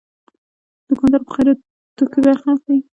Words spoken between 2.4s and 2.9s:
اخلي.